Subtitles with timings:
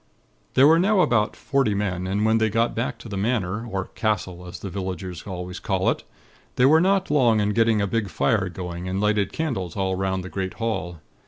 [0.55, 3.85] "There were now about forty men, and when they got back to the Manor or
[3.85, 6.03] castle as the villagers always call it
[6.55, 10.23] they were not long in getting a big fire going, and lighted candles all 'round
[10.23, 11.01] the great hall.